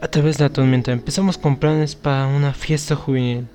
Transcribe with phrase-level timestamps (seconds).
[0.00, 3.48] A través de la tormenta empezamos con planes para una fiesta juvenil.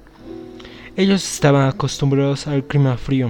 [0.97, 3.29] Ellos estaban acostumbrados al clima frío.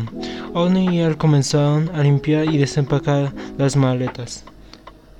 [0.55, 4.43] Orny y él comenzaron a limpiar y desempacar las maletas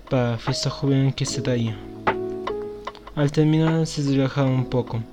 [0.10, 1.78] para la fiesta juvenil que se daría.
[3.16, 5.04] Al terminar se relajaron un poco.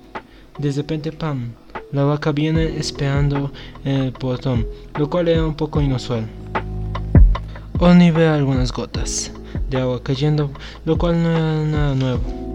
[0.57, 1.51] De repente, pam,
[1.91, 3.51] la vaca viene esperando
[3.85, 4.65] en el portón,
[4.97, 6.27] lo cual era un poco inusual.
[7.77, 9.31] Orny ve algunas gotas
[9.69, 10.49] de agua cayendo,
[10.83, 12.50] lo cual no era nada nuevo.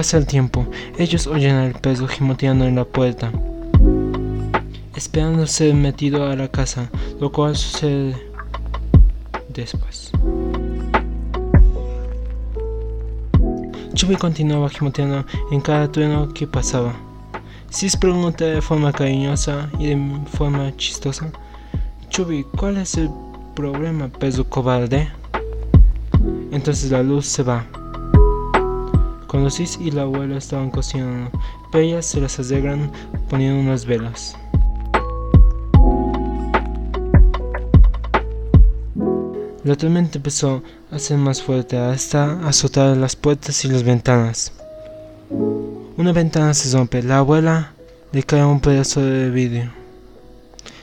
[0.00, 3.30] Pasa el tiempo, ellos oyen al perro gimoteando en la puerta,
[4.96, 6.88] esperando ser metido a la casa,
[7.20, 8.16] lo cual sucede
[9.50, 10.10] después.
[13.92, 16.94] Chubby continuaba gimoteando en cada trueno que pasaba.
[17.68, 21.30] Sis pregunta de forma cariñosa y de forma chistosa:
[22.08, 23.10] Chubby, ¿cuál es el
[23.54, 25.10] problema, perro cobarde?
[26.52, 27.66] Entonces la luz se va.
[29.30, 31.30] Cuando Cis y la abuela estaban cocinando,
[31.72, 32.90] ellas se las arreglan
[33.28, 34.36] poniendo unas velas.
[39.62, 44.52] La tormenta empezó a ser más fuerte hasta azotar las puertas y las ventanas.
[45.96, 47.74] Una ventana se rompe, la abuela
[48.10, 49.70] le cae un pedazo de vidrio.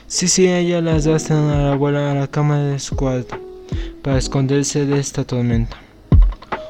[0.06, 3.36] Sí, sí, ella la arrastran a la abuela a la cama de su cuarto
[4.02, 5.87] para esconderse de esta tormenta.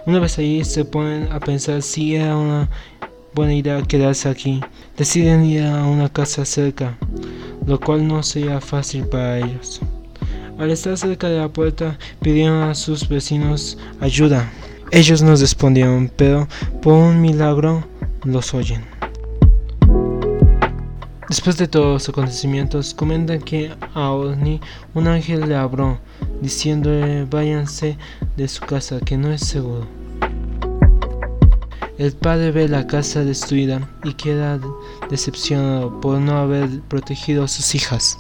[0.09, 2.71] Una vez allí se ponen a pensar si era una
[3.35, 4.59] buena idea quedarse aquí.
[4.97, 6.97] Deciden ir a una casa cerca,
[7.67, 9.83] lo cual no sería fácil para ellos.
[10.59, 14.51] Al estar cerca de la puerta pidieron a sus vecinos ayuda.
[14.93, 16.49] Ellos no respondieron, pero
[16.81, 17.87] por un milagro
[18.25, 18.87] los oyen.
[21.29, 24.59] Después de todos los acontecimientos, comentan que a Orni
[24.95, 25.99] un ángel le habló,
[26.41, 27.99] diciéndole váyanse
[28.39, 29.98] de su casa, que no es seguro.
[31.99, 34.61] El padre ve la casa destruida y queda
[35.11, 38.17] decepcionado por no haber protegido a sus hijas.